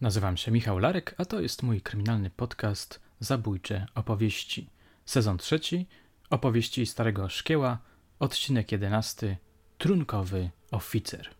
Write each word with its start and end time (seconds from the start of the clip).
Nazywam 0.00 0.36
się 0.36 0.50
Michał 0.50 0.78
Larek, 0.78 1.14
a 1.18 1.24
to 1.24 1.40
jest 1.40 1.62
mój 1.62 1.80
kryminalny 1.80 2.30
podcast 2.30 3.00
Zabójcze 3.20 3.86
opowieści. 3.94 4.70
Sezon 5.04 5.38
trzeci, 5.38 5.86
opowieści 6.30 6.86
Starego 6.86 7.28
Szkieła, 7.28 7.78
odcinek 8.18 8.72
jedenasty, 8.72 9.36
Trunkowy 9.78 10.50
oficer. 10.70 11.37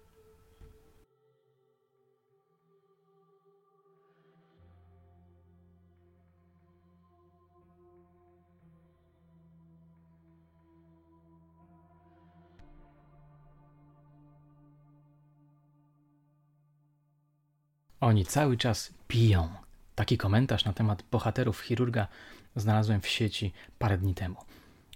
Oni 18.00 18.24
cały 18.24 18.56
czas 18.56 18.94
piją. 19.08 19.48
Taki 19.94 20.18
komentarz 20.18 20.64
na 20.64 20.72
temat 20.72 21.02
bohaterów 21.10 21.60
chirurga 21.60 22.06
znalazłem 22.56 23.00
w 23.00 23.08
sieci 23.08 23.52
parę 23.78 23.98
dni 23.98 24.14
temu. 24.14 24.36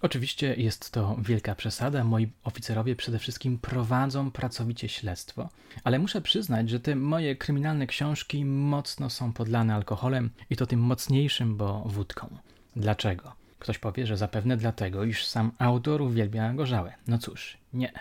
Oczywiście 0.02 0.54
jest 0.54 0.90
to 0.90 1.16
wielka 1.18 1.54
przesada. 1.54 2.04
Moi 2.04 2.32
oficerowie 2.44 2.96
przede 2.96 3.18
wszystkim 3.18 3.58
prowadzą 3.58 4.30
pracowicie 4.30 4.88
śledztwo, 4.88 5.48
ale 5.84 5.98
muszę 5.98 6.20
przyznać, 6.20 6.70
że 6.70 6.80
te 6.80 6.96
moje 6.96 7.36
kryminalne 7.36 7.86
książki 7.86 8.44
mocno 8.44 9.10
są 9.10 9.32
podlane 9.32 9.74
alkoholem 9.74 10.30
i 10.50 10.56
to 10.56 10.66
tym 10.66 10.80
mocniejszym, 10.80 11.56
bo 11.56 11.82
wódką. 11.86 12.36
Dlaczego? 12.76 13.32
Ktoś 13.58 13.78
powie, 13.78 14.06
że 14.06 14.16
zapewne 14.16 14.56
dlatego, 14.56 15.04
iż 15.04 15.26
sam 15.26 15.52
autor 15.58 16.02
uwielbia 16.02 16.52
gorzałe. 16.52 16.94
No 17.06 17.18
cóż, 17.18 17.58
nie. 17.72 17.92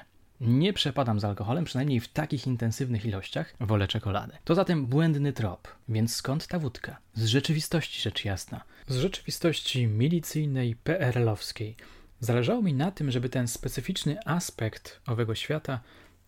Nie 0.44 0.74
przepadam 0.74 1.20
z 1.20 1.26
alkoholem, 1.26 1.66
przynajmniej 1.66 2.00
w 2.00 2.08
takich 2.08 2.48
intensywnych 2.48 3.06
ilościach, 3.06 3.54
wolę 3.60 3.88
czekoladę. 3.88 4.38
To 4.44 4.56
zatem 4.56 4.86
błędny 4.86 5.34
trop, 5.34 5.68
więc 5.90 6.16
skąd 6.16 6.48
ta 6.48 6.60
wódka? 6.60 6.98
Z 7.14 7.26
rzeczywistości 7.26 8.02
rzecz 8.02 8.26
jasna. 8.26 8.64
Z 8.88 8.96
rzeczywistości 8.96 9.88
milicyjnej, 9.88 10.76
PRL-owskiej. 10.76 11.76
Zależało 12.20 12.62
mi 12.62 12.74
na 12.74 12.92
tym, 12.92 13.12
żeby 13.12 13.30
ten 13.30 13.48
specyficzny 13.48 14.18
aspekt 14.26 15.02
owego 15.08 15.36
świata, 15.36 15.80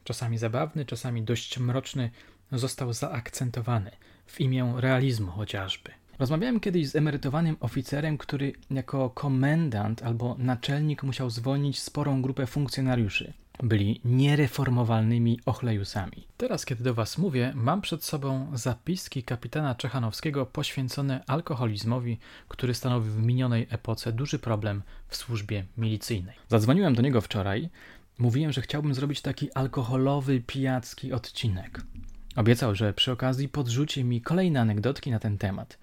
czasami 0.04 0.38
zabawny, 0.38 0.86
czasami 0.86 1.22
dość 1.22 1.60
mroczny, 1.60 2.10
został 2.52 2.94
zaakcentowany 2.94 3.92
w 4.26 4.42
imię 4.42 4.74
realizmu 4.78 5.32
chociażby. 5.32 5.92
Rozmawiałem 6.20 6.60
kiedyś 6.60 6.90
z 6.90 6.96
emerytowanym 6.96 7.58
oficerem, 7.60 8.18
który 8.18 8.54
jako 8.72 9.10
komendant 9.10 10.04
albo 10.04 10.36
naczelnik 10.40 11.04
musiał 11.04 11.30
zwolnić 11.30 11.80
sporą 11.80 12.22
grupę 12.22 12.48
funkcjonariuszy 12.48 13.34
byli 13.64 14.02
niereformowalnymi 14.06 15.40
ochlejusami. 15.46 16.28
Teraz, 16.38 16.66
kiedy 16.66 16.84
do 16.84 16.94
Was 16.94 17.18
mówię, 17.18 17.52
mam 17.56 17.82
przed 17.82 18.04
sobą 18.04 18.48
zapiski 18.54 19.24
kapitana 19.24 19.76
Czechanowskiego 19.76 20.46
poświęcone 20.46 21.24
alkoholizmowi, 21.28 22.20
który 22.48 22.74
stanowił 22.74 23.12
w 23.12 23.24
minionej 23.24 23.68
epoce 23.70 24.12
duży 24.12 24.40
problem 24.40 24.82
w 25.08 25.16
służbie 25.16 25.66
milicyjnej. 25.78 26.36
Zadzwoniłem 26.48 26.96
do 26.96 27.02
niego 27.02 27.22
wczoraj. 27.22 27.70
Mówiłem, 28.20 28.52
że 28.52 28.62
chciałbym 28.62 28.94
zrobić 28.94 29.22
taki 29.22 29.54
alkoholowy, 29.54 30.42
pijacki 30.48 31.14
odcinek. 31.14 31.82
Obiecał, 32.36 32.76
że 32.76 32.94
przy 32.94 33.12
okazji 33.12 33.50
podrzuci 33.50 34.04
mi 34.04 34.22
kolejne 34.22 34.62
anegdotki 34.62 35.12
na 35.12 35.20
ten 35.20 35.38
temat. 35.38 35.78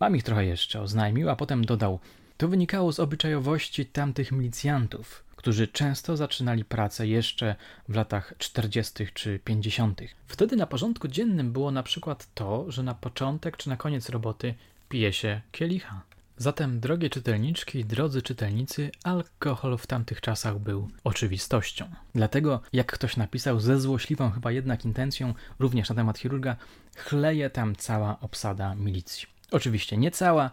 Mam 0.00 0.16
ich 0.16 0.22
trochę 0.22 0.44
jeszcze, 0.44 0.80
oznajmił, 0.80 1.30
a 1.30 1.36
potem 1.36 1.64
dodał: 1.64 2.00
To 2.36 2.48
wynikało 2.48 2.92
z 2.92 3.00
obyczajowości 3.00 3.86
tamtych 3.86 4.32
milicjantów 4.32 5.23
którzy 5.44 5.68
często 5.68 6.16
zaczynali 6.16 6.64
pracę 6.64 7.06
jeszcze 7.06 7.56
w 7.88 7.94
latach 7.94 8.34
40. 8.38 9.06
czy 9.14 9.38
50. 9.38 10.00
Wtedy 10.26 10.56
na 10.56 10.66
porządku 10.66 11.08
dziennym 11.08 11.52
było 11.52 11.70
na 11.70 11.82
przykład 11.82 12.28
to, 12.34 12.70
że 12.70 12.82
na 12.82 12.94
początek 12.94 13.56
czy 13.56 13.68
na 13.68 13.76
koniec 13.76 14.08
roboty 14.08 14.54
pije 14.88 15.12
się 15.12 15.40
kielicha. 15.52 16.00
Zatem, 16.36 16.80
drogie 16.80 17.10
czytelniczki, 17.10 17.84
drodzy 17.84 18.22
czytelnicy, 18.22 18.90
alkohol 19.02 19.78
w 19.78 19.86
tamtych 19.86 20.20
czasach 20.20 20.58
był 20.58 20.88
oczywistością. 21.04 21.84
Dlatego, 22.14 22.60
jak 22.72 22.92
ktoś 22.92 23.16
napisał 23.16 23.60
ze 23.60 23.80
złośliwą 23.80 24.30
chyba 24.30 24.52
jednak 24.52 24.84
intencją, 24.84 25.34
również 25.58 25.88
na 25.88 25.94
temat 25.94 26.18
chirurga, 26.18 26.56
chleje 26.96 27.50
tam 27.50 27.76
cała 27.76 28.20
obsada 28.20 28.74
milicji. 28.74 29.28
Oczywiście 29.50 29.96
nie 29.96 30.10
cała, 30.10 30.50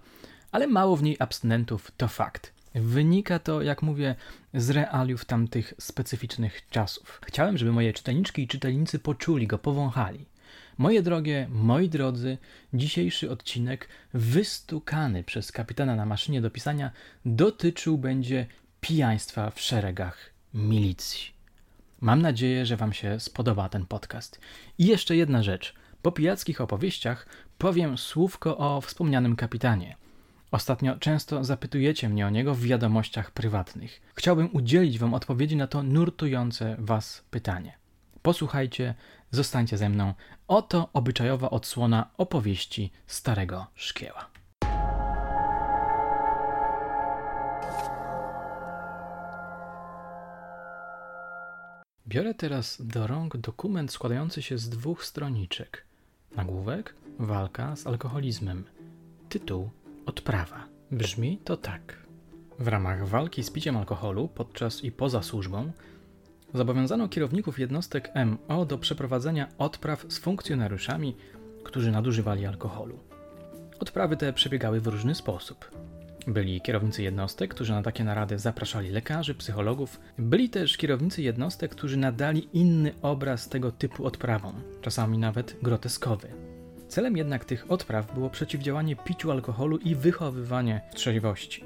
ale 0.51 0.67
mało 0.67 0.95
w 0.95 1.03
niej 1.03 1.15
abstynentów 1.19 1.91
to 1.97 2.07
fakt. 2.07 2.60
Wynika 2.75 3.39
to, 3.39 3.61
jak 3.61 3.81
mówię, 3.81 4.15
z 4.53 4.69
realiów 4.69 5.25
tamtych 5.25 5.73
specyficznych 5.79 6.69
czasów. 6.69 7.21
Chciałem, 7.25 7.57
żeby 7.57 7.71
moje 7.71 7.93
czytelniczki 7.93 8.43
i 8.43 8.47
czytelnicy 8.47 8.99
poczuli 8.99 9.47
go, 9.47 9.57
powąchali. 9.57 10.25
Moje 10.77 11.01
drogie, 11.01 11.47
moi 11.51 11.89
drodzy, 11.89 12.37
dzisiejszy 12.73 13.31
odcinek, 13.31 13.87
wystukany 14.13 15.23
przez 15.23 15.51
kapitana 15.51 15.95
na 15.95 16.05
maszynie 16.05 16.41
do 16.41 16.51
pisania, 16.51 16.91
dotyczył 17.25 17.97
będzie 17.97 18.47
pijaństwa 18.81 19.51
w 19.51 19.59
szeregach 19.59 20.17
milicji. 20.53 21.31
Mam 22.01 22.21
nadzieję, 22.21 22.65
że 22.65 22.77
Wam 22.77 22.93
się 22.93 23.19
spodoba 23.19 23.69
ten 23.69 23.85
podcast. 23.85 24.39
I 24.77 24.85
jeszcze 24.85 25.15
jedna 25.15 25.43
rzecz. 25.43 25.73
Po 26.01 26.11
pijackich 26.11 26.61
opowieściach 26.61 27.25
powiem 27.57 27.97
słówko 27.97 28.57
o 28.57 28.81
wspomnianym 28.81 29.35
kapitanie. 29.35 29.95
Ostatnio 30.51 30.97
często 30.97 31.43
zapytujecie 31.43 32.09
mnie 32.09 32.27
o 32.27 32.29
niego 32.29 32.55
w 32.55 32.61
wiadomościach 32.61 33.31
prywatnych. 33.31 34.01
Chciałbym 34.15 34.49
udzielić 34.53 34.99
Wam 34.99 35.13
odpowiedzi 35.13 35.55
na 35.55 35.67
to 35.67 35.83
nurtujące 35.83 36.75
Was 36.79 37.23
pytanie. 37.29 37.77
Posłuchajcie, 38.21 38.95
zostańcie 39.31 39.77
ze 39.77 39.89
mną. 39.89 40.13
Oto 40.47 40.89
obyczajowa 40.93 41.49
odsłona 41.49 42.09
opowieści 42.17 42.91
Starego 43.07 43.67
Szkieła. 43.75 44.29
Biorę 52.07 52.33
teraz 52.33 52.81
do 52.87 53.07
rąk 53.07 53.37
dokument 53.37 53.91
składający 53.91 54.41
się 54.41 54.57
z 54.57 54.69
dwóch 54.69 55.05
stroniczek. 55.05 55.85
Nagłówek: 56.35 56.95
Walka 57.19 57.75
z 57.75 57.87
alkoholizmem. 57.87 58.63
Tytuł: 59.29 59.69
Odprawa. 60.05 60.67
Brzmi 60.91 61.37
to 61.43 61.57
tak. 61.57 61.97
W 62.59 62.67
ramach 62.67 63.07
walki 63.07 63.43
z 63.43 63.51
piciem 63.51 63.77
alkoholu 63.77 64.27
podczas 64.27 64.83
i 64.83 64.91
poza 64.91 65.23
służbą 65.23 65.71
zobowiązano 66.53 67.09
kierowników 67.09 67.59
jednostek 67.59 68.11
MO 68.25 68.65
do 68.65 68.77
przeprowadzenia 68.77 69.47
odpraw 69.57 70.05
z 70.09 70.17
funkcjonariuszami, 70.17 71.15
którzy 71.63 71.91
nadużywali 71.91 72.45
alkoholu. 72.45 72.99
Odprawy 73.79 74.17
te 74.17 74.33
przebiegały 74.33 74.81
w 74.81 74.87
różny 74.87 75.15
sposób. 75.15 75.71
Byli 76.27 76.61
kierownicy 76.61 77.03
jednostek, 77.03 77.53
którzy 77.53 77.73
na 77.73 77.81
takie 77.81 78.03
narady 78.03 78.39
zapraszali 78.39 78.89
lekarzy, 78.89 79.35
psychologów. 79.35 79.99
Byli 80.17 80.49
też 80.49 80.77
kierownicy 80.77 81.21
jednostek, 81.21 81.71
którzy 81.71 81.97
nadali 81.97 82.49
inny 82.53 82.93
obraz 83.01 83.49
tego 83.49 83.71
typu 83.71 84.05
odprawom, 84.05 84.53
czasami 84.81 85.17
nawet 85.17 85.57
groteskowy. 85.61 86.50
Celem 86.91 87.17
jednak 87.17 87.45
tych 87.45 87.71
odpraw 87.71 88.13
było 88.13 88.29
przeciwdziałanie 88.29 88.95
piciu 88.95 89.31
alkoholu 89.31 89.77
i 89.77 89.95
wychowywanie 89.95 90.81
trzeźwości. 90.93 91.63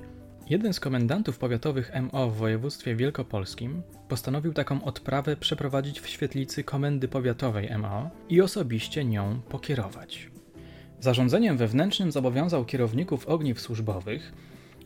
Jeden 0.50 0.74
z 0.74 0.80
komendantów 0.80 1.38
powiatowych 1.38 1.91
MO 2.02 2.30
w 2.30 2.38
województwie 2.38 2.96
wielkopolskim 2.96 3.81
postanowił 4.08 4.53
taką 4.53 4.84
odprawę 4.84 5.36
przeprowadzić 5.36 6.00
w 6.00 6.08
świetlicy 6.08 6.63
komendy 6.63 7.08
powiatowej 7.08 7.69
MO 7.78 8.09
i 8.30 8.41
osobiście 8.41 9.06
nią 9.06 9.40
pokierować. 9.50 10.31
Zarządzeniem 11.00 11.57
wewnętrznym 11.57 12.12
zobowiązał 12.12 12.66
kierowników 12.66 13.28
ogniw 13.28 13.62
służbowych, 13.62 14.34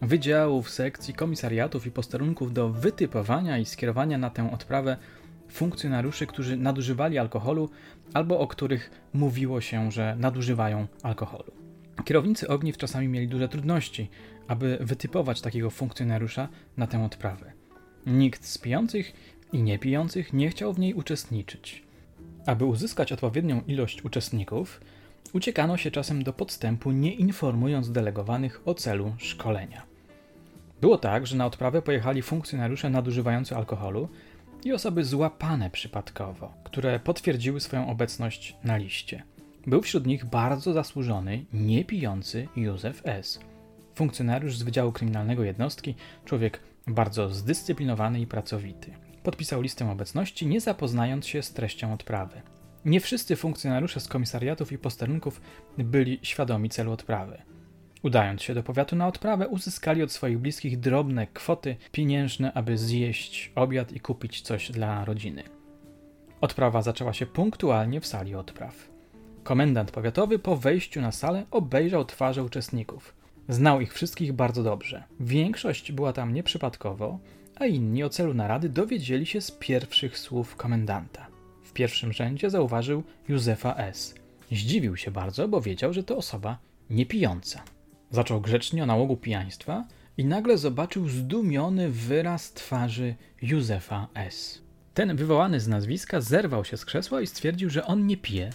wydziałów, 0.01 0.69
sekcji, 0.69 1.13
komisariatów 1.13 1.88
i 1.88 1.91
posterunków 1.91 2.53
do 2.53 2.69
wytypowania 2.69 3.57
i 3.57 3.66
skierowania 3.66 4.17
na 4.17 4.29
tę 4.29 4.51
odprawę 4.51 4.97
funkcjonariuszy, 5.49 6.27
którzy 6.27 6.57
nadużywali 6.57 7.17
alkoholu 7.17 7.69
albo 8.13 8.39
o 8.39 8.47
których 8.47 8.91
mówiło 9.13 9.61
się, 9.61 9.91
że 9.91 10.15
nadużywają 10.19 10.87
alkoholu. 11.03 11.51
Kierownicy 12.06 12.47
ogniw 12.47 12.77
czasami 12.77 13.07
mieli 13.07 13.27
duże 13.27 13.50
trudności, 13.50 14.09
aby 14.47 14.77
wytypować 14.81 15.41
takiego 15.41 15.69
funkcjonariusza 15.69 16.47
na 16.77 16.88
tę 16.88 17.03
odprawę. 17.03 17.51
Nikt 18.06 18.45
z 18.45 18.57
pijących 18.57 19.13
i 19.53 19.63
niepijących 19.63 20.33
nie 20.33 20.50
chciał 20.50 20.74
w 20.74 20.79
niej 20.79 20.94
uczestniczyć. 20.94 21.83
Aby 22.45 22.65
uzyskać 22.65 23.12
odpowiednią 23.12 23.62
ilość 23.68 24.06
uczestników, 24.06 24.81
uciekano 25.33 25.77
się 25.77 25.91
czasem 25.91 26.24
do 26.24 26.33
podstępu, 26.33 26.91
nie 26.91 27.13
informując 27.13 27.91
delegowanych 27.91 28.62
o 28.65 28.74
celu 28.74 29.15
szkolenia. 29.18 29.83
Było 30.81 30.97
tak, 30.97 31.27
że 31.27 31.38
na 31.38 31.45
odprawę 31.45 31.81
pojechali 31.81 32.21
funkcjonariusze 32.21 32.89
nadużywający 32.89 33.56
alkoholu, 33.56 34.09
i 34.65 34.73
osoby 34.73 35.03
złapane 35.03 35.69
przypadkowo, 35.69 36.53
które 36.63 37.00
potwierdziły 37.00 37.59
swoją 37.59 37.89
obecność 37.89 38.56
na 38.63 38.77
liście. 38.77 39.23
Był 39.67 39.81
wśród 39.81 40.07
nich 40.07 40.25
bardzo 40.25 40.73
zasłużony, 40.73 41.45
niepijący 41.53 42.47
Józef 42.56 43.01
S., 43.06 43.39
funkcjonariusz 43.95 44.57
z 44.57 44.63
Wydziału 44.63 44.91
Kryminalnego 44.91 45.44
Jednostki, 45.44 45.95
człowiek 46.25 46.59
bardzo 46.88 47.29
zdyscyplinowany 47.29 48.21
i 48.21 48.27
pracowity. 48.27 48.91
Podpisał 49.23 49.61
listę 49.61 49.91
obecności, 49.91 50.47
nie 50.47 50.62
zapoznając 50.62 51.27
się 51.27 51.44
z 51.44 51.53
treścią 51.53 51.94
odprawy. 51.94 52.41
Nie 52.85 53.00
wszyscy 53.00 53.35
funkcjonariusze 53.35 54.00
z 54.00 54.07
komisariatów 54.07 54.71
i 54.71 54.77
posterunków 54.77 55.41
byli 55.77 56.19
świadomi 56.21 56.69
celu 56.69 56.91
odprawy. 56.91 57.41
Udając 58.04 58.42
się 58.42 58.54
do 58.54 58.63
powiatu 58.63 58.96
na 58.96 59.07
odprawę, 59.07 59.48
uzyskali 59.48 60.04
od 60.04 60.12
swoich 60.12 60.40
bliskich 60.40 60.80
drobne 60.80 61.28
kwoty 61.28 61.75
pieniężne, 61.92 62.54
aby 62.54 62.78
zjeść 62.78 63.51
obiad 63.56 63.92
i 63.92 64.00
kupić 64.00 64.42
coś 64.42 64.72
dla 64.72 65.06
rodziny. 65.06 65.44
Odprawa 66.42 66.81
zaczęła 66.81 67.13
się 67.13 67.25
punktualnie 67.25 68.01
w 68.01 68.07
sali 68.07 68.36
odpraw. 68.36 68.90
Komendant 69.44 69.92
powiatowy 69.92 70.40
po 70.40 70.56
wejściu 70.56 71.01
na 71.01 71.12
salę 71.12 71.46
obejrzał 71.51 72.06
twarze 72.06 72.44
uczestników. 72.44 73.16
Znał 73.50 73.81
ich 73.81 73.94
wszystkich 73.94 74.34
bardzo 74.34 74.63
dobrze. 74.63 75.04
Większość 75.19 75.92
była 75.92 76.13
tam 76.13 76.34
nieprzypadkowo, 76.34 77.19
a 77.56 77.66
inni 77.66 78.04
o 78.04 78.10
celu 78.10 78.34
narady 78.34 78.69
dowiedzieli 78.69 79.25
się 79.25 79.42
z 79.42 79.51
pierwszych 79.51 80.18
słów 80.18 80.56
komendanta. 80.56 81.28
W 81.63 81.74
pierwszym 81.74 82.13
rzędzie 82.13 82.50
zauważył 82.50 83.04
Józefa 83.28 83.75
S. 83.75 84.16
Zdziwił 84.51 84.98
się 84.98 85.12
bardzo, 85.12 85.48
bo 85.48 85.62
wiedział, 85.62 85.94
że 85.94 86.04
to 86.04 86.18
osoba 86.18 86.57
niepijąca. 86.90 87.63
Zaczął 88.11 88.41
grzecznie 88.41 88.83
o 88.83 88.85
nałogu 88.85 89.17
pijaństwa 89.17 89.85
i 90.17 90.25
nagle 90.25 90.57
zobaczył 90.57 91.09
zdumiony 91.09 91.89
wyraz 91.89 92.53
twarzy 92.53 93.15
Józefa 93.41 94.07
S. 94.13 94.61
Ten 94.94 95.15
wywołany 95.15 95.59
z 95.59 95.67
nazwiska 95.67 96.21
zerwał 96.21 96.65
się 96.65 96.77
z 96.77 96.85
krzesła 96.85 97.21
i 97.21 97.27
stwierdził, 97.27 97.69
że 97.69 97.85
on 97.85 98.07
nie 98.07 98.17
pije, 98.17 98.50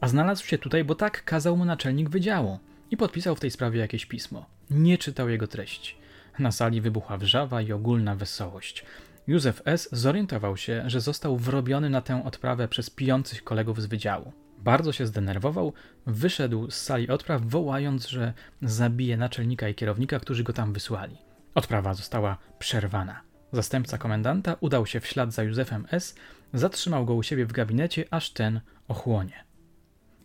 a 0.00 0.08
znalazł 0.08 0.46
się 0.46 0.58
tutaj, 0.58 0.84
bo 0.84 0.94
tak 0.94 1.24
kazał 1.24 1.56
mu 1.56 1.64
naczelnik 1.64 2.10
wydziału 2.10 2.58
i 2.90 2.96
podpisał 2.96 3.36
w 3.36 3.40
tej 3.40 3.50
sprawie 3.50 3.80
jakieś 3.80 4.06
pismo. 4.06 4.46
Nie 4.70 4.98
czytał 4.98 5.28
jego 5.28 5.46
treści. 5.46 5.94
Na 6.38 6.52
sali 6.52 6.80
wybuchła 6.80 7.18
wrzawa 7.18 7.62
i 7.62 7.72
ogólna 7.72 8.16
wesołość. 8.16 8.84
Józef 9.26 9.62
S. 9.64 9.88
zorientował 9.92 10.56
się, 10.56 10.82
że 10.86 11.00
został 11.00 11.36
wrobiony 11.36 11.90
na 11.90 12.00
tę 12.00 12.24
odprawę 12.24 12.68
przez 12.68 12.90
pijących 12.90 13.44
kolegów 13.44 13.82
z 13.82 13.86
wydziału. 13.86 14.32
Bardzo 14.64 14.92
się 14.92 15.06
zdenerwował, 15.06 15.72
wyszedł 16.06 16.70
z 16.70 16.74
sali 16.74 17.08
odpraw, 17.08 17.42
wołając, 17.42 18.08
że 18.08 18.32
zabije 18.62 19.16
naczelnika 19.16 19.68
i 19.68 19.74
kierownika, 19.74 20.20
którzy 20.20 20.44
go 20.44 20.52
tam 20.52 20.72
wysłali. 20.72 21.16
Odprawa 21.54 21.94
została 21.94 22.36
przerwana. 22.58 23.20
Zastępca 23.52 23.98
komendanta 23.98 24.56
udał 24.60 24.86
się 24.86 25.00
w 25.00 25.06
ślad 25.06 25.32
za 25.32 25.42
Józefem 25.42 25.86
S., 25.90 26.14
zatrzymał 26.54 27.06
go 27.06 27.14
u 27.14 27.22
siebie 27.22 27.46
w 27.46 27.52
gabinecie, 27.52 28.04
aż 28.10 28.30
ten 28.30 28.60
ochłonie. 28.88 29.44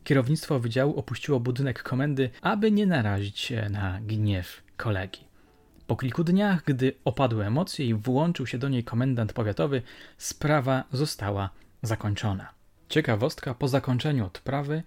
Kierownictwo 0.03 0.59
wydziału 0.59 0.99
opuściło 0.99 1.39
budynek 1.39 1.83
komendy, 1.83 2.29
aby 2.41 2.71
nie 2.71 2.85
narazić 2.85 3.39
się 3.39 3.69
na 3.69 4.01
gniew 4.01 4.63
kolegi. 4.77 5.27
Po 5.87 5.95
kilku 5.95 6.23
dniach, 6.23 6.63
gdy 6.63 6.93
opadły 7.05 7.45
emocje 7.45 7.85
i 7.85 7.93
włączył 7.93 8.47
się 8.47 8.57
do 8.57 8.69
niej 8.69 8.83
komendant 8.83 9.33
powiatowy, 9.33 9.81
sprawa 10.17 10.83
została 10.91 11.49
zakończona. 11.81 12.56
Ciekawostka, 12.89 13.53
po 13.53 13.67
zakończeniu 13.67 14.25
odprawy 14.25 14.83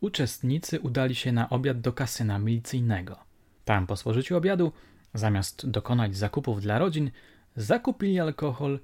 uczestnicy 0.00 0.80
udali 0.80 1.14
się 1.14 1.32
na 1.32 1.50
obiad 1.50 1.80
do 1.80 1.92
kasyna 1.92 2.38
milicyjnego. 2.38 3.16
Tam 3.64 3.86
po 3.86 3.96
spożyciu 3.96 4.36
obiadu, 4.36 4.72
zamiast 5.14 5.70
dokonać 5.70 6.16
zakupów 6.16 6.60
dla 6.60 6.78
rodzin, 6.78 7.10
zakupili 7.56 8.20
alkohol 8.20 8.80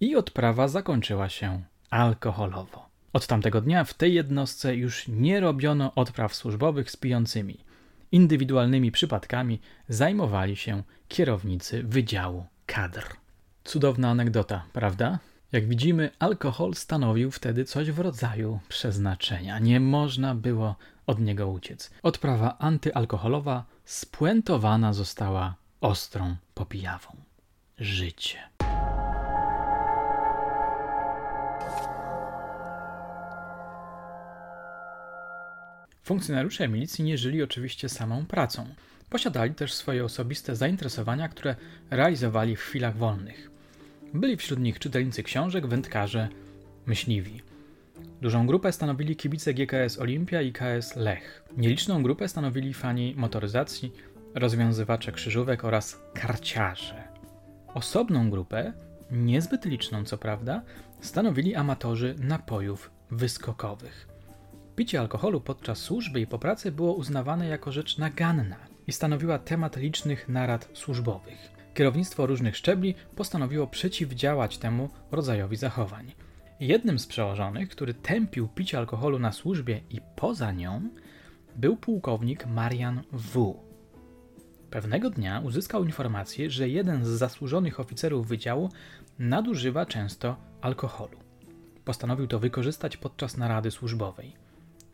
i 0.00 0.16
odprawa 0.16 0.68
zakończyła 0.68 1.28
się 1.28 1.62
alkoholowo. 1.90 2.88
Od 3.12 3.26
tamtego 3.26 3.60
dnia 3.60 3.84
w 3.84 3.94
tej 3.94 4.14
jednostce 4.14 4.76
już 4.76 5.08
nie 5.08 5.40
robiono 5.40 5.94
odpraw 5.94 6.34
służbowych 6.34 6.90
z 6.90 6.96
pijącymi. 6.96 7.58
Indywidualnymi 8.12 8.92
przypadkami 8.92 9.60
zajmowali 9.88 10.56
się 10.56 10.82
kierownicy 11.08 11.82
Wydziału 11.82 12.46
Kadr. 12.66 13.04
Cudowna 13.64 14.10
anegdota, 14.10 14.64
prawda? 14.72 15.18
Jak 15.54 15.68
widzimy, 15.68 16.10
alkohol 16.18 16.74
stanowił 16.74 17.30
wtedy 17.30 17.64
coś 17.64 17.90
w 17.90 17.98
rodzaju 17.98 18.60
przeznaczenia. 18.68 19.58
Nie 19.58 19.80
można 19.80 20.34
było 20.34 20.76
od 21.06 21.20
niego 21.20 21.48
uciec. 21.48 21.90
Odprawa 22.02 22.58
antyalkoholowa 22.58 23.64
spuentowana 23.84 24.92
została 24.92 25.54
ostrą 25.80 26.36
popijawą. 26.54 27.16
Życie. 27.78 28.38
Funkcjonariusze 36.04 36.68
milicji 36.68 37.04
nie 37.04 37.18
żyli 37.18 37.42
oczywiście 37.42 37.88
samą 37.88 38.26
pracą. 38.26 38.66
Posiadali 39.10 39.54
też 39.54 39.74
swoje 39.74 40.04
osobiste 40.04 40.56
zainteresowania, 40.56 41.28
które 41.28 41.56
realizowali 41.90 42.56
w 42.56 42.60
chwilach 42.60 42.96
wolnych. 42.96 43.53
Byli 44.14 44.36
wśród 44.36 44.60
nich 44.60 44.78
czytelnicy 44.78 45.22
książek, 45.22 45.66
wędkarze, 45.66 46.28
myśliwi. 46.86 47.42
Dużą 48.20 48.46
grupę 48.46 48.72
stanowili 48.72 49.16
kibice 49.16 49.54
GKS 49.54 49.98
Olimpia 49.98 50.42
i 50.42 50.52
KS 50.52 50.96
Lech. 50.96 51.44
Nieliczną 51.56 52.02
grupę 52.02 52.28
stanowili 52.28 52.74
fani 52.74 53.14
motoryzacji, 53.16 53.92
rozwiązywacze 54.34 55.12
krzyżówek 55.12 55.64
oraz 55.64 56.00
karciarze. 56.14 57.08
Osobną 57.74 58.30
grupę, 58.30 58.72
niezbyt 59.10 59.64
liczną 59.64 60.04
co 60.04 60.18
prawda, 60.18 60.62
stanowili 61.00 61.54
amatorzy 61.54 62.14
napojów 62.18 62.90
wyskokowych. 63.10 64.08
Picie 64.76 65.00
alkoholu 65.00 65.40
podczas 65.40 65.78
służby 65.78 66.20
i 66.20 66.26
po 66.26 66.38
pracy 66.38 66.72
było 66.72 66.92
uznawane 66.92 67.48
jako 67.48 67.72
rzecz 67.72 67.98
naganna 67.98 68.56
i 68.86 68.92
stanowiła 68.92 69.38
temat 69.38 69.76
licznych 69.76 70.28
narad 70.28 70.68
służbowych. 70.72 71.63
Kierownictwo 71.74 72.26
różnych 72.26 72.56
szczebli 72.56 72.94
postanowiło 73.16 73.66
przeciwdziałać 73.66 74.58
temu 74.58 74.88
rodzajowi 75.10 75.56
zachowań. 75.56 76.12
Jednym 76.60 76.98
z 76.98 77.06
przełożonych, 77.06 77.68
który 77.68 77.94
tępił 77.94 78.48
picie 78.48 78.78
alkoholu 78.78 79.18
na 79.18 79.32
służbie 79.32 79.80
i 79.90 80.00
poza 80.16 80.52
nią, 80.52 80.88
był 81.56 81.76
pułkownik 81.76 82.46
Marian 82.46 83.02
W. 83.12 83.54
Pewnego 84.70 85.10
dnia 85.10 85.40
uzyskał 85.40 85.84
informację, 85.84 86.50
że 86.50 86.68
jeden 86.68 87.04
z 87.04 87.08
zasłużonych 87.08 87.80
oficerów 87.80 88.28
wydziału 88.28 88.68
nadużywa 89.18 89.86
często 89.86 90.36
alkoholu. 90.60 91.18
Postanowił 91.84 92.26
to 92.26 92.38
wykorzystać 92.38 92.96
podczas 92.96 93.36
narady 93.36 93.70
służbowej. 93.70 94.44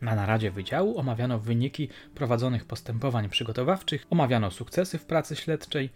Na 0.01 0.15
naradzie 0.15 0.51
wydziału 0.51 0.99
omawiano 0.99 1.39
wyniki 1.39 1.89
prowadzonych 2.15 2.65
postępowań 2.65 3.29
przygotowawczych, 3.29 4.07
omawiano 4.09 4.51
sukcesy 4.51 4.97
w 4.97 5.05
pracy 5.05 5.35
śledczej. 5.35 5.89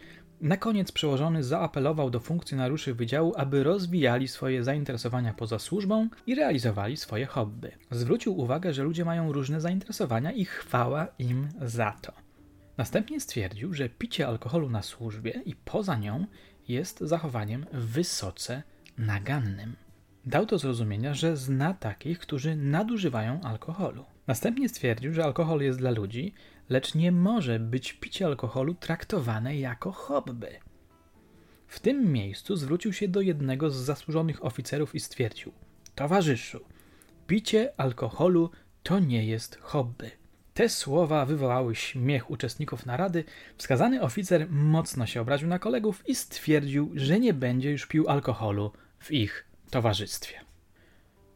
Na 0.46 0.58
koniec 0.58 0.92
przełożony 0.92 1.44
zaapelował 1.44 2.10
do 2.10 2.20
funkcjonariuszy 2.20 2.94
wydziału, 2.94 3.34
aby 3.38 3.64
rozwijali 3.64 4.28
swoje 4.28 4.64
zainteresowania 4.64 5.34
poza 5.34 5.60
służbą 5.60 6.10
i 6.28 6.36
realizowali 6.36 6.98
swoje 6.98 7.26
hobby. 7.26 7.72
Zwrócił 7.92 8.40
uwagę, 8.40 8.74
że 8.74 8.84
ludzie 8.84 9.06
mają 9.06 9.32
różne 9.32 9.62
zainteresowania 9.62 10.32
i 10.32 10.46
chwała 10.46 11.08
im 11.20 11.48
za 11.62 11.92
to. 12.02 12.14
Następnie 12.78 13.20
stwierdził, 13.20 13.74
że 13.74 13.90
picie 13.90 14.28
alkoholu 14.28 14.70
na 14.70 14.82
służbie 14.82 15.42
i 15.46 15.56
poza 15.56 15.96
nią 15.96 16.26
jest 16.68 17.00
zachowaniem 17.00 17.66
wysoce 17.74 18.64
nagannym. 18.98 19.76
Dał 20.26 20.46
do 20.46 20.58
zrozumienia, 20.58 21.14
że 21.14 21.38
zna 21.38 21.74
takich, 21.74 22.20
którzy 22.20 22.56
nadużywają 22.56 23.42
alkoholu. 23.42 24.06
Następnie 24.28 24.70
stwierdził, 24.70 25.14
że 25.14 25.24
alkohol 25.24 25.62
jest 25.62 25.80
dla 25.80 25.92
ludzi, 25.92 26.34
lecz 26.70 26.96
nie 26.96 27.12
może 27.12 27.60
być 27.60 27.94
picie 27.94 28.26
alkoholu 28.26 28.74
traktowane 28.74 29.58
jako 29.58 29.92
hobby. 29.92 30.60
W 31.68 31.80
tym 31.80 32.12
miejscu 32.12 32.56
zwrócił 32.56 32.94
się 32.94 33.08
do 33.08 33.22
jednego 33.22 33.70
z 33.70 33.76
zasłużonych 33.76 34.46
oficerów 34.46 34.96
i 34.96 35.00
stwierdził: 35.00 35.52
Towarzyszu, 35.96 36.60
picie 37.28 37.74
alkoholu 37.78 38.50
to 38.84 39.00
nie 39.00 39.26
jest 39.26 39.60
hobby. 39.62 40.12
Te 40.54 40.70
słowa 40.70 41.26
wywołały 41.26 41.76
śmiech 41.76 42.32
uczestników 42.32 42.86
narady. 42.86 43.24
Wskazany 43.58 44.02
oficer 44.02 44.48
mocno 44.50 45.06
się 45.06 45.22
obraził 45.22 45.48
na 45.48 45.60
kolegów 45.60 46.04
i 46.10 46.16
stwierdził, 46.16 46.92
że 46.96 47.20
nie 47.20 47.34
będzie 47.34 47.72
już 47.72 47.86
pił 47.86 48.10
alkoholu 48.10 48.72
w 49.00 49.12
ich 49.12 49.46
towarzystwie. 49.70 50.45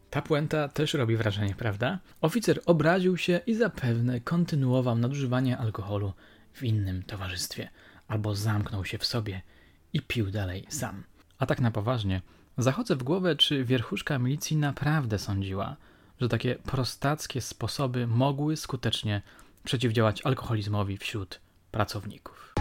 Ta 0.09 0.21
puenta 0.21 0.67
też 0.67 0.93
robi 0.93 1.17
wrażenie, 1.17 1.55
prawda? 1.55 1.99
Oficer 2.21 2.61
obraził 2.65 3.17
się 3.17 3.39
i 3.47 3.55
zapewne 3.55 4.19
kontynuował 4.19 4.95
nadużywanie 4.97 5.57
alkoholu 5.57 6.13
w 6.53 6.63
innym 6.63 7.03
towarzystwie, 7.03 7.69
albo 8.07 8.35
zamknął 8.35 8.85
się 8.85 8.97
w 8.97 9.05
sobie 9.05 9.41
i 9.93 10.01
pił 10.01 10.31
dalej 10.31 10.65
sam. 10.69 11.03
A 11.39 11.45
tak 11.45 11.61
na 11.61 11.71
poważnie, 11.71 12.21
zachodzę 12.57 12.95
w 12.95 13.03
głowę, 13.03 13.35
czy 13.35 13.65
wierchuszka 13.65 14.19
milicji 14.19 14.57
naprawdę 14.57 15.19
sądziła, 15.19 15.75
że 16.21 16.29
takie 16.29 16.55
prostackie 16.55 17.41
sposoby 17.41 18.07
mogły 18.07 18.57
skutecznie 18.57 19.21
przeciwdziałać 19.63 20.25
alkoholizmowi 20.25 20.97
wśród 20.97 21.39
pracowników. 21.71 22.53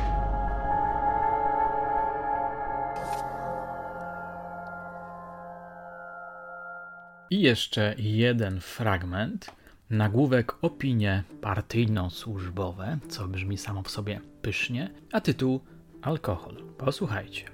I 7.30 7.40
jeszcze 7.40 7.94
jeden 7.99 8.61
fragment. 8.61 9.50
Nagłówek 9.90 10.54
opinie 10.62 11.23
partyjno-służbowe, 11.40 12.99
co 13.08 13.28
brzmi 13.28 13.58
samo 13.58 13.82
w 13.82 13.90
sobie 13.90 14.20
pysznie, 14.42 14.90
a 15.12 15.20
tytuł 15.20 15.61
Alkohol. 16.02 16.56
Posłuchajcie. 16.78 17.44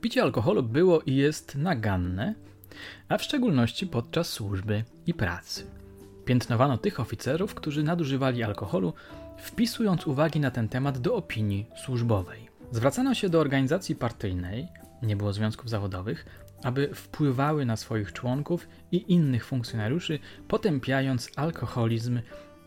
Picie 0.00 0.22
alkoholu 0.22 0.62
było 0.62 1.00
i 1.00 1.14
jest 1.14 1.54
naganne, 1.54 2.34
a 3.08 3.18
w 3.18 3.22
szczególności 3.22 3.86
podczas 3.86 4.28
służby 4.28 4.84
i 5.06 5.14
pracy. 5.14 5.66
Piętnowano 6.24 6.78
tych 6.78 7.00
oficerów, 7.00 7.54
którzy 7.54 7.82
nadużywali 7.82 8.42
alkoholu, 8.42 8.92
wpisując 9.38 10.06
uwagi 10.06 10.40
na 10.40 10.50
ten 10.50 10.68
temat 10.68 10.98
do 10.98 11.14
opinii 11.14 11.66
służbowej. 11.84 12.48
Zwracano 12.72 13.14
się 13.14 13.28
do 13.28 13.40
organizacji 13.40 13.96
partyjnej, 13.96 14.68
nie 15.02 15.16
było 15.16 15.32
związków 15.32 15.70
zawodowych, 15.70 16.47
aby 16.62 16.94
wpływały 16.94 17.66
na 17.66 17.76
swoich 17.76 18.12
członków 18.12 18.68
i 18.92 19.12
innych 19.12 19.44
funkcjonariuszy, 19.44 20.18
potępiając 20.48 21.30
alkoholizm 21.36 22.20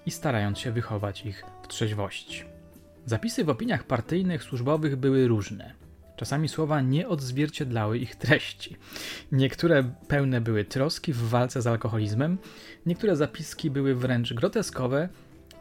i 0.05 0.11
starając 0.11 0.59
się 0.59 0.71
wychować 0.71 1.25
ich 1.25 1.45
w 1.63 1.67
trzeźwości. 1.67 2.43
Zapisy 3.05 3.43
w 3.43 3.49
opiniach 3.49 3.83
partyjnych, 3.83 4.43
służbowych 4.43 4.95
były 4.95 5.27
różne. 5.27 5.73
Czasami 6.15 6.49
słowa 6.49 6.81
nie 6.81 7.07
odzwierciedlały 7.07 7.97
ich 7.97 8.15
treści. 8.15 8.77
Niektóre 9.31 9.83
pełne 10.07 10.41
były 10.41 10.65
troski 10.65 11.13
w 11.13 11.17
walce 11.17 11.61
z 11.61 11.67
alkoholizmem, 11.67 12.37
niektóre 12.85 13.15
zapiski 13.15 13.71
były 13.71 13.95
wręcz 13.95 14.33
groteskowe, 14.33 15.09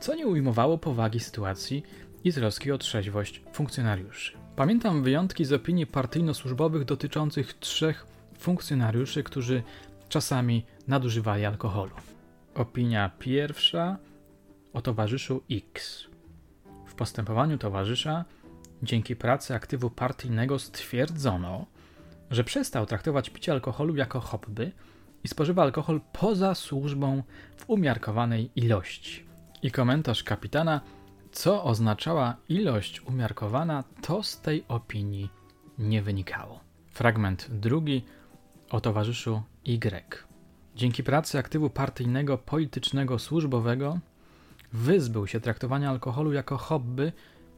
co 0.00 0.14
nie 0.14 0.26
ujmowało 0.26 0.78
powagi 0.78 1.20
sytuacji 1.20 1.82
i 2.24 2.32
troski 2.32 2.72
o 2.72 2.78
trzeźwość 2.78 3.42
funkcjonariuszy. 3.52 4.32
Pamiętam 4.56 5.02
wyjątki 5.02 5.44
z 5.44 5.52
opinii 5.52 5.86
partyjno-służbowych 5.86 6.84
dotyczących 6.84 7.54
trzech 7.54 8.06
funkcjonariuszy, 8.40 9.22
którzy 9.22 9.62
czasami 10.08 10.66
nadużywali 10.88 11.44
alkoholu. 11.44 11.92
Opinia 12.54 13.10
pierwsza 13.18 13.96
o 14.72 14.82
towarzyszu 14.82 15.42
X. 15.50 16.04
W 16.86 16.94
postępowaniu 16.94 17.58
towarzysza 17.58 18.24
dzięki 18.82 19.16
pracy 19.16 19.54
aktywu 19.54 19.90
partyjnego 19.90 20.58
stwierdzono, 20.58 21.66
że 22.30 22.44
przestał 22.44 22.86
traktować 22.86 23.30
picie 23.30 23.52
alkoholu 23.52 23.96
jako 23.96 24.20
hobby 24.20 24.72
i 25.24 25.28
spożywa 25.28 25.62
alkohol 25.62 26.00
poza 26.12 26.54
służbą 26.54 27.22
w 27.56 27.70
umiarkowanej 27.70 28.50
ilości. 28.56 29.26
I 29.62 29.70
komentarz 29.70 30.24
kapitana, 30.24 30.80
co 31.32 31.64
oznaczała 31.64 32.36
ilość 32.48 33.00
umiarkowana, 33.00 33.84
to 34.02 34.22
z 34.22 34.40
tej 34.40 34.64
opinii 34.68 35.30
nie 35.78 36.02
wynikało. 36.02 36.60
Fragment 36.86 37.46
drugi 37.50 38.04
o 38.70 38.80
towarzyszu 38.80 39.42
Y. 39.64 40.16
Dzięki 40.76 41.02
pracy 41.02 41.38
aktywu 41.38 41.70
partyjnego, 41.70 42.38
politycznego, 42.38 43.18
służbowego 43.18 43.98
wyzbył 44.72 45.26
się 45.26 45.40
traktowania 45.40 45.90
alkoholu 45.90 46.32
jako 46.32 46.56
hobby, 46.56 47.12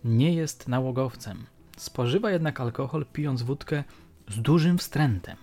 nie 0.05 0.35
jest 0.35 0.69
nałogowcem. 0.69 1.47
Spożywa 1.77 2.31
jednak 2.31 2.61
alkohol 2.61 3.07
pijąc 3.13 3.43
wódkę 3.43 3.85
z 4.29 4.39
dużym 4.39 4.79
wstrętem 4.79 5.37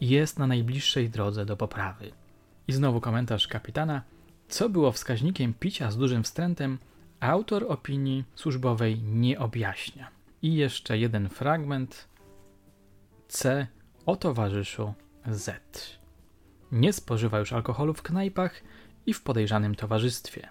jest 0.00 0.38
na 0.38 0.46
najbliższej 0.46 1.10
drodze 1.10 1.46
do 1.46 1.56
poprawy. 1.56 2.12
I 2.68 2.72
znowu 2.72 3.00
komentarz 3.00 3.48
kapitana. 3.48 4.02
Co 4.48 4.68
było 4.68 4.92
wskaźnikiem 4.92 5.54
picia 5.54 5.90
z 5.90 5.96
dużym 5.96 6.22
wstrętem, 6.22 6.78
autor 7.20 7.66
opinii 7.68 8.24
służbowej 8.34 9.02
nie 9.02 9.38
objaśnia. 9.38 10.08
I 10.42 10.54
jeszcze 10.54 10.98
jeden 10.98 11.28
fragment. 11.28 12.08
C 13.28 13.66
o 14.06 14.16
towarzyszu 14.16 14.94
Z. 15.26 15.62
Nie 16.72 16.92
spożywa 16.92 17.38
już 17.38 17.52
alkoholu 17.52 17.94
w 17.94 18.02
knajpach 18.02 18.62
i 19.06 19.14
w 19.14 19.22
podejrzanym 19.22 19.74
towarzystwie. 19.74 20.48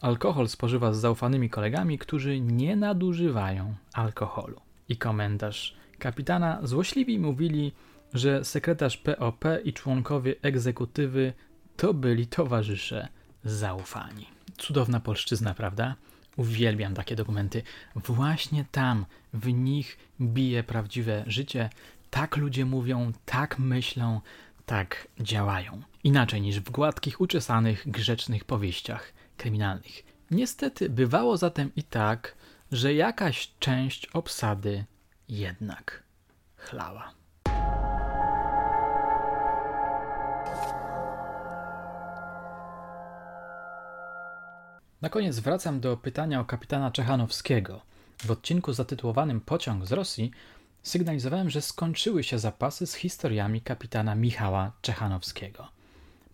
Alkohol 0.00 0.48
spożywa 0.48 0.92
z 0.92 0.98
zaufanymi 0.98 1.50
kolegami, 1.50 1.98
którzy 1.98 2.40
nie 2.40 2.76
nadużywają 2.76 3.74
alkoholu. 3.92 4.60
I 4.88 4.96
komentarz 4.96 5.76
kapitana 5.98 6.58
złośliwi 6.62 7.18
mówili, 7.18 7.72
że 8.14 8.44
sekretarz 8.44 8.96
POP 8.96 9.44
i 9.64 9.72
członkowie 9.72 10.34
egzekutywy 10.42 11.32
to 11.76 11.94
byli 11.94 12.26
towarzysze 12.26 13.08
zaufani. 13.44 14.26
Cudowna 14.58 15.00
polszczyzna, 15.00 15.54
prawda? 15.54 15.94
Uwielbiam 16.36 16.94
takie 16.94 17.16
dokumenty. 17.16 17.62
Właśnie 17.96 18.64
tam, 18.72 19.06
w 19.34 19.52
nich 19.52 19.98
bije 20.20 20.62
prawdziwe 20.62 21.24
życie. 21.26 21.70
Tak 22.10 22.36
ludzie 22.36 22.64
mówią, 22.64 23.12
tak 23.24 23.58
myślą, 23.58 24.20
tak 24.66 25.08
działają. 25.20 25.82
Inaczej 26.04 26.40
niż 26.40 26.60
w 26.60 26.70
gładkich, 26.70 27.20
uczesanych, 27.20 27.90
grzecznych 27.90 28.44
powieściach 28.44 29.12
kryminalnych. 29.36 30.02
Niestety 30.30 30.90
bywało 30.90 31.36
zatem 31.36 31.70
i 31.76 31.82
tak, 31.82 32.34
że 32.72 32.94
jakaś 32.94 33.52
część 33.58 34.06
obsady 34.06 34.84
jednak 35.28 36.02
chlała. 36.56 37.12
Na 45.02 45.08
koniec 45.08 45.38
wracam 45.38 45.80
do 45.80 45.96
pytania 45.96 46.40
o 46.40 46.44
kapitana 46.44 46.90
Czechanowskiego. 46.90 47.80
W 48.18 48.30
odcinku 48.30 48.72
zatytułowanym 48.72 49.40
Pociąg 49.40 49.86
z 49.86 49.92
Rosji 49.92 50.30
sygnalizowałem, 50.82 51.50
że 51.50 51.62
skończyły 51.62 52.24
się 52.24 52.38
zapasy 52.38 52.86
z 52.86 52.94
historiami 52.94 53.60
kapitana 53.60 54.14
Michała 54.14 54.72
Czechanowskiego. 54.82 55.68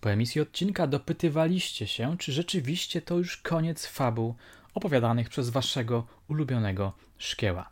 Po 0.01 0.11
emisji 0.11 0.41
odcinka 0.41 0.87
dopytywaliście 0.87 1.87
się, 1.87 2.17
czy 2.19 2.33
rzeczywiście 2.33 3.03
to 3.03 3.19
już 3.19 3.37
koniec 3.37 3.87
fabuł 3.87 4.35
opowiadanych 4.75 5.29
przez 5.29 5.51
waszego 5.51 6.07
ulubionego 6.29 6.93
szkieła. 7.19 7.69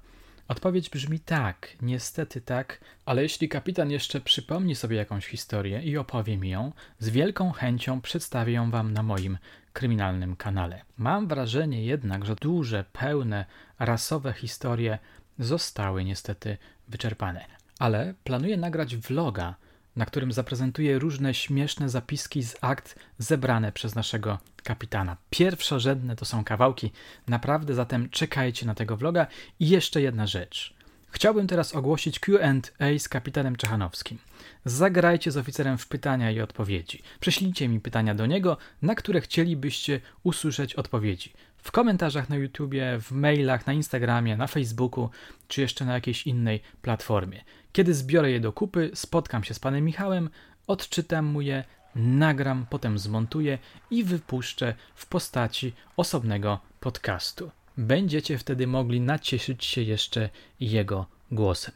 Odpowiedź 0.49 0.90
brzmi 0.90 1.21
tak, 1.21 1.69
niestety 1.83 2.40
tak, 2.40 2.81
ale 3.07 3.23
jeśli 3.23 3.49
kapitan 3.49 3.90
jeszcze 3.90 4.21
przypomni 4.21 4.75
sobie 4.75 4.97
jakąś 4.97 5.26
historię 5.26 5.83
i 5.83 5.97
opowie 5.97 6.37
mi 6.37 6.50
ją, 6.50 6.73
z 6.99 7.09
wielką 7.09 7.52
chęcią 7.52 8.00
przedstawię 8.00 8.52
ją 8.52 8.71
wam 8.71 8.93
na 8.93 9.02
moim 9.02 9.38
kryminalnym 9.73 10.37
kanale. 10.37 10.83
Mam 10.99 11.28
wrażenie 11.28 11.85
jednak, 11.85 12.25
że 12.25 12.35
duże, 12.37 12.85
pełne, 12.93 13.47
rasowe 13.78 14.33
historie 14.33 14.99
zostały 15.38 16.05
niestety 16.05 16.57
wyczerpane. 16.88 17.45
Ale 17.79 18.14
planuję 18.25 18.57
nagrać 18.57 18.97
vloga 18.97 19.55
na 19.97 20.07
którym 20.07 20.33
zaprezentuję 20.33 20.99
różne 20.99 21.35
śmieszne 21.35 21.88
zapiski 21.88 22.43
z 22.43 22.57
akt 22.61 22.99
zebrane 23.19 23.73
przez 23.73 23.95
naszego 23.95 24.38
kapitana. 24.62 25.17
Pierwszorzędne 25.31 26.17
to 26.17 26.25
są 26.25 26.45
kawałki, 26.45 26.93
naprawdę 27.29 27.75
zatem 27.75 28.11
czekajcie 28.11 28.67
na 28.67 28.75
tego 28.75 28.97
vloga. 28.97 29.26
I 29.61 29.69
jeszcze 29.69 30.03
jedna 30.03 30.26
rzecz. 30.26 30.74
Chciałbym 31.14 31.47
teraz 31.47 31.75
ogłosić 31.75 32.21
QA 32.21 32.52
z 32.99 33.09
kapitanem 33.09 33.56
Czechanowskim. 33.56 34.18
Zagrajcie 34.64 35.30
z 35.30 35.37
oficerem 35.37 35.78
w 35.78 35.88
pytania 35.88 36.30
i 36.30 36.40
odpowiedzi. 36.40 37.02
Prześlijcie 37.21 37.68
mi 37.68 37.80
pytania 37.80 38.14
do 38.14 38.26
niego, 38.26 38.56
na 38.83 38.94
które 38.94 39.21
chcielibyście 39.21 40.00
usłyszeć 40.23 40.75
odpowiedzi. 40.75 41.33
W 41.56 41.73
komentarzach 41.73 42.28
na 42.28 42.37
YouTubie, 42.37 42.99
w 43.00 43.12
mailach, 43.12 43.66
na 43.66 43.73
Instagramie, 43.73 44.37
na 44.37 44.47
Facebooku, 44.47 45.11
czy 45.49 45.61
jeszcze 45.61 45.85
na 45.85 45.94
jakiejś 45.94 46.26
innej 46.26 46.61
platformie. 46.83 47.44
Kiedy 47.73 47.94
zbiorę 47.94 48.30
je 48.30 48.40
do 48.40 48.52
kupy, 48.52 48.90
spotkam 48.94 49.44
się 49.44 49.54
z 49.54 49.59
panem 49.59 49.85
Michałem, 49.85 50.30
odczytam 50.66 51.25
mu 51.25 51.40
je, 51.40 51.64
nagram, 51.94 52.66
potem 52.71 52.99
zmontuję 52.99 53.59
i 53.90 54.04
wypuszczę 54.04 54.75
w 54.94 55.06
postaci 55.06 55.73
osobnego 55.97 56.61
podcastu. 56.80 57.50
Będziecie 57.76 58.38
wtedy 58.38 58.66
mogli 58.66 59.00
nacieszyć 59.00 59.64
się 59.64 59.83
jeszcze 59.83 60.28
jego 60.61 61.07
głosem. 61.31 61.75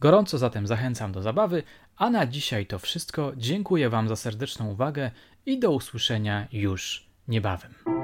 Gorąco 0.00 0.38
zatem 0.38 0.66
zachęcam 0.66 1.12
do 1.12 1.22
zabawy, 1.22 1.62
a 1.96 2.10
na 2.10 2.26
dzisiaj 2.26 2.66
to 2.66 2.78
wszystko. 2.78 3.32
Dziękuję 3.36 3.90
Wam 3.90 4.08
za 4.08 4.16
serdeczną 4.16 4.70
uwagę 4.70 5.10
i 5.46 5.58
do 5.58 5.70
usłyszenia 5.70 6.48
już 6.52 7.06
niebawem. 7.28 7.97